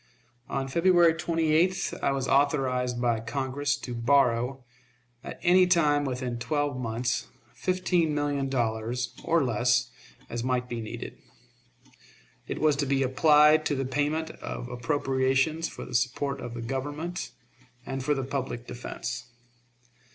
On 0.49 0.67
February 0.67 1.13
28th 1.13 2.01
I 2.01 2.11
was 2.11 2.27
authorized 2.27 2.99
by 2.99 3.19
Congress 3.19 3.77
to 3.77 3.93
borrow, 3.93 4.63
at 5.23 5.39
any 5.43 5.67
time 5.67 6.05
within 6.05 6.39
twelve 6.39 6.75
months, 6.75 7.27
fifteen 7.53 8.15
million 8.15 8.49
dollars, 8.49 9.13
or 9.23 9.43
less, 9.43 9.91
as 10.27 10.43
might 10.43 10.67
be 10.67 10.81
needed. 10.81 11.19
It 12.47 12.57
was 12.59 12.75
to 12.77 12.87
be 12.87 13.03
applied 13.03 13.63
to 13.67 13.75
the 13.75 13.85
payment 13.85 14.31
of 14.31 14.67
appropriations 14.69 15.69
for 15.69 15.85
the 15.85 15.93
support 15.93 16.41
of 16.41 16.55
the 16.55 16.63
Government, 16.63 17.29
and 17.85 18.03
for 18.03 18.15
the 18.15 18.23
public 18.23 18.65
defense. 18.65 19.25